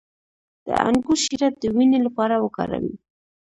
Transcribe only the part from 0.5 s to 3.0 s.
د انګور شیره د وینې لپاره وکاروئ